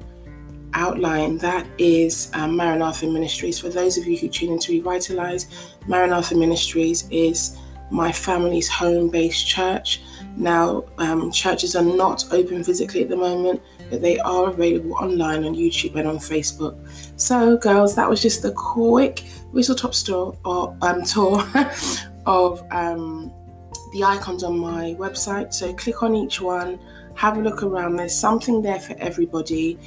outline. 0.74 1.38
That 1.38 1.66
is 1.78 2.30
um, 2.34 2.56
Maranatha 2.56 3.06
Ministries. 3.06 3.58
For 3.58 3.68
those 3.68 3.98
of 3.98 4.06
you 4.06 4.16
who 4.16 4.28
tune 4.28 4.52
into 4.52 4.72
Revitalize, 4.72 5.76
Maranatha 5.86 6.34
Ministries 6.36 7.08
is 7.10 7.56
my 7.90 8.12
family's 8.12 8.68
home 8.68 9.08
based 9.08 9.46
church. 9.46 10.02
Now, 10.36 10.84
um, 10.98 11.32
churches 11.32 11.74
are 11.74 11.82
not 11.82 12.32
open 12.32 12.62
physically 12.62 13.02
at 13.02 13.08
the 13.08 13.16
moment, 13.16 13.60
but 13.90 14.00
they 14.00 14.18
are 14.20 14.48
available 14.48 14.94
online 14.94 15.44
on 15.44 15.54
YouTube 15.54 15.96
and 15.96 16.08
on 16.08 16.16
Facebook. 16.16 16.78
So, 17.16 17.56
girls, 17.56 17.94
that 17.96 18.08
was 18.08 18.22
just 18.22 18.44
a 18.44 18.52
quick 18.52 19.20
whistle 19.52 19.74
top 19.74 19.94
store 19.94 20.36
or 20.44 20.76
um, 20.82 21.02
tour 21.04 21.44
of 22.26 22.64
um, 22.70 23.32
the 23.92 24.04
icons 24.04 24.44
on 24.44 24.58
my 24.58 24.94
website. 24.98 25.52
So, 25.52 25.72
click 25.74 26.02
on 26.02 26.14
each 26.14 26.40
one, 26.40 26.78
have 27.14 27.36
a 27.36 27.40
look 27.40 27.62
around. 27.62 27.96
There's 27.96 28.14
something 28.14 28.62
there 28.62 28.80
for 28.80 28.94
everybody 28.98 29.78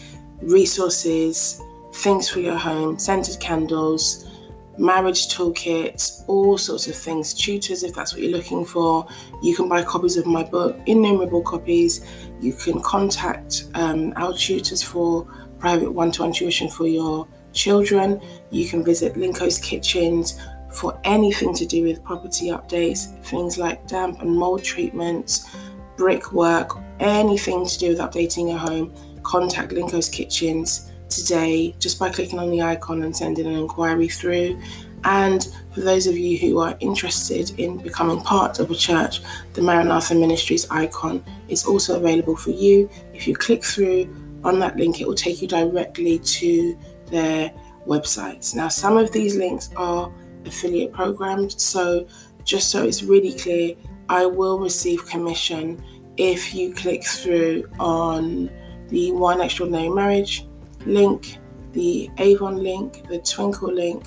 resources, 0.41 1.62
things 1.93 2.29
for 2.29 2.41
your 2.41 2.57
home, 2.57 3.00
scented 3.00 3.39
candles 3.39 4.29
marriage 4.77 5.27
toolkits, 5.27 6.24
all 6.27 6.57
sorts 6.57 6.88
of 6.88 6.95
things, 6.95 7.33
tutors 7.33 7.83
if 7.83 7.93
that's 7.93 8.13
what 8.13 8.22
you're 8.22 8.31
looking 8.31 8.65
for. 8.65 9.07
You 9.41 9.55
can 9.55 9.69
buy 9.69 9.83
copies 9.83 10.17
of 10.17 10.25
my 10.25 10.43
book, 10.43 10.77
innumerable 10.86 11.41
copies. 11.41 12.05
You 12.44 12.52
can 12.52 12.82
contact 12.82 13.64
um, 13.74 14.12
our 14.18 14.34
tutors 14.34 14.84
for 14.84 15.26
private 15.60 15.94
one 15.94 16.12
to 16.12 16.24
one 16.24 16.34
tuition 16.34 16.68
for 16.68 16.86
your 16.86 17.26
children. 17.54 18.22
You 18.52 18.68
can 18.68 18.84
visit 18.84 19.14
Linko's 19.14 19.58
Kitchens 19.58 20.38
for 20.74 21.00
anything 21.06 21.54
to 21.54 21.66
do 21.66 21.84
with 21.84 22.04
property 22.04 22.48
updates, 22.48 23.18
things 23.28 23.58
like 23.58 23.88
damp 23.88 24.22
and 24.22 24.30
mold 24.30 24.62
treatments, 24.62 25.56
brickwork, 25.96 26.78
anything 27.00 27.66
to 27.66 27.80
do 27.80 27.90
with 27.90 28.00
updating 28.00 28.50
your 28.50 28.58
home. 28.58 28.94
Contact 29.24 29.72
Linko's 29.72 30.10
Kitchens 30.10 30.92
today 31.08 31.74
just 31.80 31.98
by 31.98 32.10
clicking 32.10 32.40
on 32.40 32.50
the 32.50 32.62
icon 32.62 33.04
and 33.04 33.16
sending 33.16 33.48
an 33.48 33.54
inquiry 33.54 34.10
through. 34.10 34.62
And 35.05 35.48
for 35.74 35.81
those 35.81 36.07
of 36.07 36.17
you 36.17 36.38
who 36.38 36.60
are 36.60 36.77
interested 36.79 37.60
in 37.60 37.77
becoming 37.77 38.22
part 38.22 38.60
of 38.60 38.72
a 38.72 38.75
church, 38.75 39.22
the 39.53 39.62
Maranatha 39.62 40.15
Ministries 40.15 40.69
icon 40.69 41.24
is 41.50 41.65
also 41.65 41.98
available 41.98 42.36
for 42.36 42.51
you. 42.51 42.89
If 43.13 43.27
you 43.27 43.36
click 43.36 43.63
through 43.63 44.13
on 44.43 44.60
that 44.60 44.77
link, 44.77 45.01
it 45.01 45.07
will 45.07 45.15
take 45.15 45.41
you 45.41 45.48
directly 45.48 46.19
to 46.19 46.77
their 47.07 47.51
websites. 47.86 48.55
Now, 48.55 48.69
some 48.69 48.98
of 48.98 49.12
these 49.12 49.36
links 49.36 49.69
are 49.75 50.12
affiliate 50.45 50.93
programs, 50.93 51.62
so 51.62 52.07
just 52.43 52.72
so 52.72 52.83
it's 52.83 53.03
really 53.03 53.33
clear, 53.33 53.75
I 54.10 54.25
will 54.25 54.60
receive 54.60 55.05
commission 55.05 55.83
if 56.17 56.53
you 56.53 56.74
click 56.74 57.03
through 57.03 57.69
on 57.79 58.50
the 58.89 59.12
One 59.12 59.41
Extraordinary 59.41 59.89
Marriage 59.89 60.45
link, 60.86 61.38
the 61.72 62.10
Avon 62.17 62.57
link, 62.57 63.07
the 63.07 63.19
Twinkl 63.19 63.74
link, 63.74 64.05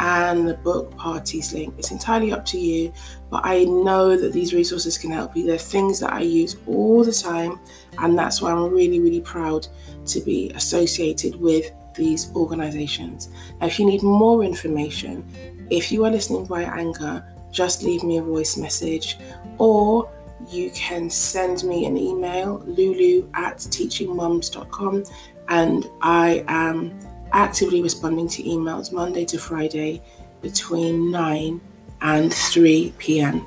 and 0.00 0.48
the 0.48 0.54
book 0.54 0.96
parties 0.96 1.52
link. 1.52 1.74
It's 1.78 1.90
entirely 1.90 2.32
up 2.32 2.44
to 2.46 2.58
you, 2.58 2.92
but 3.30 3.42
I 3.44 3.64
know 3.64 4.16
that 4.16 4.32
these 4.32 4.54
resources 4.54 4.96
can 4.96 5.10
help 5.10 5.36
you. 5.36 5.46
They're 5.46 5.58
things 5.58 6.00
that 6.00 6.12
I 6.12 6.20
use 6.20 6.56
all 6.66 7.04
the 7.04 7.12
time, 7.12 7.60
and 7.98 8.18
that's 8.18 8.40
why 8.40 8.50
I'm 8.50 8.72
really, 8.72 8.98
really 8.98 9.20
proud 9.20 9.68
to 10.06 10.20
be 10.20 10.50
associated 10.54 11.36
with 11.36 11.70
these 11.94 12.32
organizations. 12.34 13.28
Now, 13.60 13.66
if 13.66 13.78
you 13.78 13.84
need 13.84 14.02
more 14.02 14.42
information, 14.42 15.22
if 15.68 15.92
you 15.92 16.04
are 16.06 16.10
listening 16.10 16.46
via 16.46 16.66
Anchor, 16.66 17.22
just 17.50 17.82
leave 17.82 18.02
me 18.02 18.16
a 18.16 18.22
voice 18.22 18.56
message 18.56 19.18
or 19.58 20.10
you 20.48 20.70
can 20.70 21.10
send 21.10 21.62
me 21.64 21.84
an 21.84 21.98
email, 21.98 22.62
lulu 22.66 23.28
at 23.34 23.58
teachingmums.com, 23.58 25.04
and 25.48 25.86
I 26.00 26.44
am 26.48 26.98
actively 27.32 27.82
responding 27.82 28.28
to 28.28 28.42
emails 28.42 28.92
Monday 28.92 29.24
to 29.26 29.38
Friday 29.38 30.02
between 30.42 31.10
9 31.10 31.60
and 32.02 32.32
3 32.32 32.94
p.m. 32.98 33.46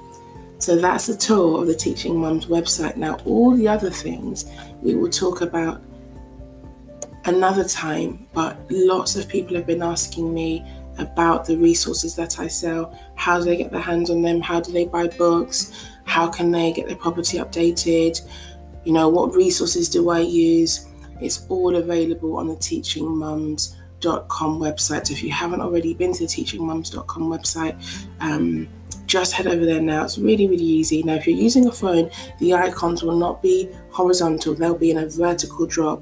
So 0.60 0.76
that's 0.78 1.10
a 1.10 1.18
tour 1.18 1.62
of 1.62 1.68
the 1.68 1.76
Teaching 1.76 2.18
Mums 2.18 2.46
website. 2.46 2.96
Now, 2.96 3.18
all 3.26 3.56
the 3.56 3.68
other 3.68 3.90
things 3.90 4.46
we 4.82 4.96
will 4.96 5.10
talk 5.10 5.42
about 5.42 5.82
another 7.26 7.64
time, 7.64 8.28
but 8.34 8.58
lots 8.70 9.16
of 9.16 9.28
people 9.28 9.56
have 9.56 9.66
been 9.66 9.82
asking 9.82 10.34
me 10.34 10.66
about 11.00 11.46
the 11.46 11.58
resources 11.58 12.16
that 12.16 12.40
I 12.40 12.48
sell. 12.48 12.98
How 13.16 13.40
do 13.40 13.46
they 13.46 13.58
get 13.58 13.72
their 13.72 13.82
hands 13.82 14.10
on 14.10 14.22
them? 14.22 14.42
How 14.42 14.62
do 14.62 14.72
they 14.72 14.86
buy 14.86 15.08
books? 15.08 15.88
How 16.06 16.28
can 16.28 16.52
they 16.52 16.72
get 16.72 16.88
their 16.88 16.96
property 16.96 17.40
updated? 17.40 18.22
you 18.84 18.92
know, 18.92 19.08
what 19.10 19.34
resources 19.34 19.90
do 19.90 20.10
I 20.10 20.20
use? 20.20 20.88
It's 21.24 21.46
all 21.50 21.76
available 21.76 22.38
on 22.38 22.48
the 22.48 22.56
teachingmums.com 22.56 24.60
website. 24.60 25.08
So 25.08 25.14
if 25.14 25.24
you 25.24 25.32
haven't 25.32 25.62
already 25.62 25.94
been 25.94 26.14
to 26.14 26.20
the 26.20 26.26
teachingmums.com 26.26 27.24
website, 27.24 27.78
um, 28.20 28.68
just 29.06 29.34
head 29.34 29.48
over 29.48 29.66
there 29.66 29.82
now. 29.82 30.04
It's 30.04 30.18
really, 30.18 30.48
really 30.48 30.64
easy. 30.64 31.04
Now, 31.04 31.16
if 31.16 31.28
you're 31.28 31.38
using 31.38 31.68
a 31.68 31.72
phone, 31.72 32.10
the 32.40 32.54
icons 32.54 33.04
will 33.04 33.18
not 33.18 33.42
be 33.42 33.70
horizontal, 33.92 34.56
they'll 34.56 34.78
be 34.78 34.92
in 34.92 34.98
a 34.98 35.08
vertical 35.08 35.66
drop 35.66 36.02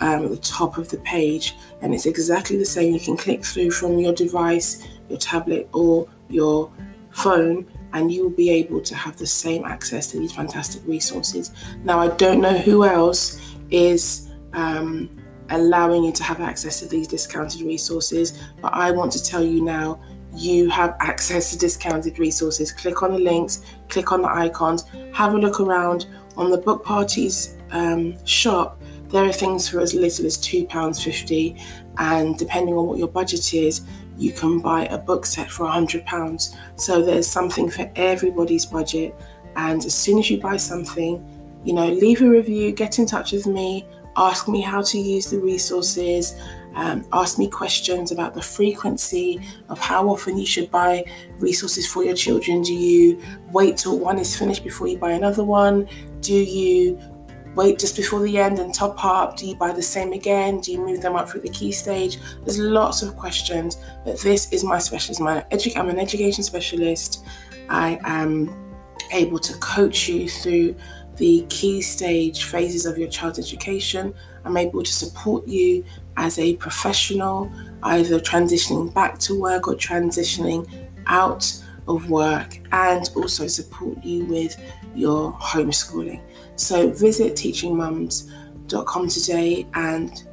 um, 0.00 0.24
at 0.24 0.30
the 0.30 0.36
top 0.38 0.78
of 0.78 0.88
the 0.88 0.98
page, 0.98 1.54
and 1.82 1.94
it's 1.94 2.06
exactly 2.06 2.56
the 2.56 2.64
same. 2.64 2.92
You 2.92 3.00
can 3.00 3.16
click 3.16 3.44
through 3.44 3.70
from 3.70 3.98
your 3.98 4.12
device, 4.12 4.86
your 5.08 5.18
tablet, 5.18 5.68
or 5.72 6.08
your 6.28 6.72
phone, 7.10 7.66
and 7.92 8.10
you 8.10 8.24
will 8.24 8.36
be 8.36 8.50
able 8.50 8.80
to 8.80 8.94
have 8.94 9.16
the 9.16 9.26
same 9.26 9.64
access 9.64 10.10
to 10.12 10.18
these 10.18 10.32
fantastic 10.32 10.82
resources. 10.86 11.52
Now, 11.84 12.00
I 12.00 12.08
don't 12.16 12.40
know 12.40 12.56
who 12.56 12.84
else 12.84 13.40
is 13.70 14.29
um, 14.52 15.10
allowing 15.50 16.04
you 16.04 16.12
to 16.12 16.22
have 16.22 16.40
access 16.40 16.80
to 16.80 16.86
these 16.86 17.08
discounted 17.08 17.62
resources, 17.62 18.38
but 18.60 18.72
I 18.74 18.90
want 18.90 19.12
to 19.12 19.22
tell 19.22 19.42
you 19.42 19.62
now 19.62 20.00
you 20.34 20.70
have 20.70 20.96
access 21.00 21.50
to 21.50 21.58
discounted 21.58 22.18
resources. 22.18 22.70
Click 22.70 23.02
on 23.02 23.12
the 23.12 23.18
links, 23.18 23.62
click 23.88 24.12
on 24.12 24.22
the 24.22 24.28
icons, 24.28 24.84
have 25.12 25.34
a 25.34 25.38
look 25.38 25.60
around 25.60 26.06
on 26.36 26.50
the 26.50 26.58
book 26.58 26.84
parties 26.84 27.56
um, 27.72 28.14
shop 28.24 28.80
there 29.10 29.24
are 29.24 29.32
things 29.32 29.68
for 29.68 29.80
as 29.80 29.92
little 29.92 30.24
as 30.24 30.38
£2.50, 30.38 31.60
and 31.98 32.38
depending 32.38 32.74
on 32.76 32.86
what 32.86 32.98
your 32.98 33.08
budget 33.08 33.52
is, 33.52 33.82
you 34.16 34.32
can 34.32 34.60
buy 34.60 34.84
a 34.86 34.98
book 34.98 35.26
set 35.26 35.50
for 35.50 35.66
£100. 35.66 36.56
So 36.76 37.02
there's 37.04 37.26
something 37.26 37.68
for 37.68 37.90
everybody's 37.96 38.66
budget. 38.66 39.14
And 39.56 39.84
as 39.84 39.94
soon 39.94 40.18
as 40.18 40.30
you 40.30 40.40
buy 40.40 40.56
something, 40.56 41.26
you 41.64 41.72
know, 41.72 41.88
leave 41.88 42.22
a 42.22 42.28
review, 42.28 42.70
get 42.70 42.98
in 43.00 43.06
touch 43.06 43.32
with 43.32 43.46
me, 43.46 43.84
ask 44.16 44.48
me 44.48 44.60
how 44.60 44.82
to 44.82 44.98
use 44.98 45.30
the 45.30 45.38
resources, 45.38 46.34
um, 46.74 47.04
ask 47.12 47.38
me 47.38 47.48
questions 47.48 48.12
about 48.12 48.34
the 48.34 48.42
frequency 48.42 49.40
of 49.68 49.78
how 49.78 50.08
often 50.08 50.38
you 50.38 50.46
should 50.46 50.70
buy 50.70 51.04
resources 51.38 51.86
for 51.86 52.04
your 52.04 52.14
children. 52.14 52.62
Do 52.62 52.74
you 52.74 53.20
wait 53.52 53.76
till 53.76 53.98
one 53.98 54.18
is 54.18 54.36
finished 54.36 54.62
before 54.62 54.86
you 54.86 54.96
buy 54.96 55.12
another 55.12 55.44
one? 55.44 55.88
Do 56.20 56.34
you 56.34 56.98
wait 57.54 57.78
just 57.78 57.96
before 57.96 58.20
the 58.22 58.38
end 58.38 58.58
and 58.60 58.72
top 58.72 59.04
up? 59.04 59.36
Do 59.36 59.46
you 59.46 59.56
buy 59.56 59.72
the 59.72 59.82
same 59.82 60.12
again? 60.12 60.60
Do 60.60 60.72
you 60.72 60.78
move 60.78 61.02
them 61.02 61.16
up 61.16 61.28
through 61.28 61.40
the 61.40 61.50
key 61.50 61.72
stage? 61.72 62.18
There's 62.44 62.58
lots 62.58 63.02
of 63.02 63.16
questions, 63.16 63.78
but 64.04 64.20
this 64.20 64.52
is 64.52 64.62
my 64.62 64.78
specialism. 64.78 65.26
I'm, 65.26 65.42
edu- 65.50 65.76
I'm 65.76 65.88
an 65.88 65.98
education 65.98 66.44
specialist. 66.44 67.24
I 67.68 67.98
am 68.04 68.56
able 69.12 69.38
to 69.40 69.52
coach 69.54 70.08
you 70.08 70.28
through 70.28 70.76
the 71.20 71.44
key 71.50 71.82
stage 71.82 72.44
phases 72.44 72.86
of 72.86 72.96
your 72.96 73.08
child's 73.08 73.38
education. 73.38 74.14
I'm 74.46 74.56
able 74.56 74.82
to 74.82 74.90
support 74.90 75.46
you 75.46 75.84
as 76.16 76.38
a 76.38 76.56
professional, 76.56 77.52
either 77.82 78.18
transitioning 78.18 78.92
back 78.94 79.18
to 79.20 79.38
work 79.38 79.68
or 79.68 79.74
transitioning 79.74 80.66
out 81.06 81.52
of 81.86 82.08
work, 82.08 82.58
and 82.72 83.10
also 83.14 83.46
support 83.46 84.02
you 84.02 84.24
with 84.24 84.56
your 84.94 85.34
homeschooling. 85.34 86.22
So 86.56 86.88
visit 86.88 87.34
teachingmums.com 87.34 89.08
today 89.08 89.66
and 89.74 90.24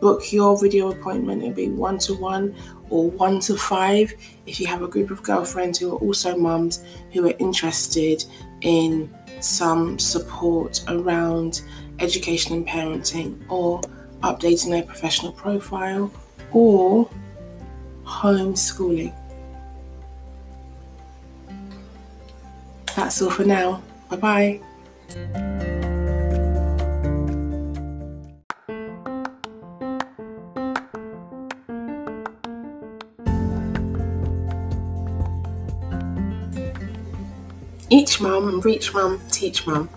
book 0.00 0.32
your 0.32 0.58
video 0.58 0.90
appointment. 0.90 1.42
It'll 1.42 1.54
be 1.54 1.68
one 1.68 1.98
to 1.98 2.14
one 2.14 2.54
or 2.88 3.10
one 3.10 3.40
to 3.40 3.56
five 3.56 4.10
if 4.46 4.58
you 4.58 4.66
have 4.68 4.80
a 4.80 4.88
group 4.88 5.10
of 5.10 5.22
girlfriends 5.22 5.78
who 5.78 5.92
are 5.92 5.98
also 5.98 6.34
mums 6.34 6.82
who 7.12 7.28
are 7.28 7.34
interested 7.38 8.24
in 8.62 9.14
some 9.44 9.98
support 9.98 10.82
around 10.88 11.62
education 11.98 12.54
and 12.54 12.66
parenting 12.66 13.38
or 13.48 13.80
updating 14.22 14.70
their 14.70 14.82
professional 14.82 15.32
profile 15.32 16.10
or 16.52 17.08
homeschooling. 18.04 19.14
That's 22.96 23.22
all 23.22 23.30
for 23.30 23.44
now. 23.44 23.82
Bye 24.10 24.16
bye. 24.16 25.56
Each 37.92 38.20
mum, 38.20 38.60
reach 38.60 38.94
mum, 38.94 39.20
teach 39.30 39.66
mum. 39.66 39.88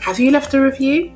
Have 0.00 0.20
you 0.20 0.30
left 0.30 0.52
a 0.52 0.60
review? 0.60 1.14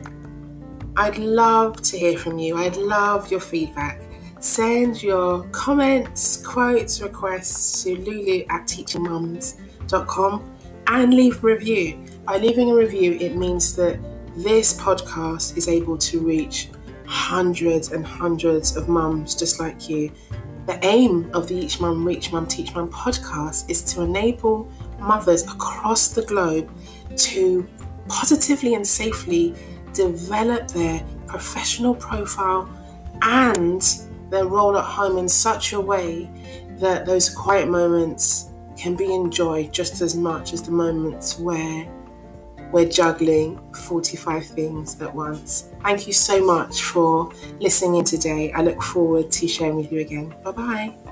I'd 0.96 1.18
love 1.18 1.82
to 1.82 1.98
hear 1.98 2.18
from 2.18 2.38
you. 2.38 2.56
I'd 2.56 2.76
love 2.76 3.30
your 3.30 3.40
feedback. 3.40 4.00
Send 4.40 5.02
your 5.02 5.44
comments, 5.48 6.38
quotes, 6.44 7.02
requests 7.02 7.82
to 7.82 7.96
lulu 7.96 8.44
at 8.48 8.66
teachingmums.com 8.66 10.56
and 10.86 11.14
leave 11.14 11.44
a 11.44 11.46
review. 11.46 12.02
By 12.24 12.38
leaving 12.38 12.70
a 12.70 12.74
review, 12.74 13.18
it 13.20 13.36
means 13.36 13.76
that 13.76 13.98
this 14.36 14.80
podcast 14.80 15.58
is 15.58 15.68
able 15.68 15.98
to 15.98 16.20
reach 16.20 16.70
hundreds 17.04 17.92
and 17.92 18.06
hundreds 18.06 18.74
of 18.74 18.88
mums 18.88 19.34
just 19.34 19.60
like 19.60 19.90
you. 19.90 20.10
The 20.66 20.78
aim 20.82 21.30
of 21.34 21.48
the 21.48 21.56
Each 21.56 21.80
Mum, 21.80 22.06
Reach 22.06 22.32
Mum, 22.32 22.46
Teach 22.46 22.74
Mum 22.74 22.88
podcast 22.88 23.68
is 23.68 23.82
to 23.92 24.02
enable 24.02 24.70
mothers 25.00 25.42
across 25.44 26.08
the 26.08 26.22
globe 26.22 26.70
to 27.16 27.68
positively 28.08 28.74
and 28.74 28.86
safely 28.86 29.54
develop 29.92 30.68
their 30.68 31.04
professional 31.26 31.94
profile 31.94 32.68
and 33.22 34.00
their 34.30 34.46
role 34.46 34.76
at 34.76 34.84
home 34.84 35.18
in 35.18 35.28
such 35.28 35.72
a 35.72 35.80
way 35.80 36.30
that 36.78 37.04
those 37.04 37.28
quiet 37.28 37.68
moments 37.68 38.50
can 38.76 38.96
be 38.96 39.12
enjoyed 39.12 39.72
just 39.72 40.00
as 40.00 40.14
much 40.14 40.52
as 40.52 40.62
the 40.62 40.70
moments 40.70 41.38
where 41.38 41.86
we're 42.72 42.88
juggling 42.88 43.60
45 43.74 44.46
things 44.46 45.00
at 45.02 45.14
once. 45.14 45.68
Thank 45.82 46.06
you 46.06 46.12
so 46.12 46.44
much 46.44 46.82
for 46.82 47.32
listening 47.58 47.96
in 47.96 48.04
today. 48.04 48.52
I 48.52 48.62
look 48.62 48.80
forward 48.82 49.30
to 49.32 49.48
sharing 49.48 49.76
with 49.76 49.92
you 49.92 50.00
again. 50.00 50.34
Bye 50.44 50.52
bye. 50.52 51.09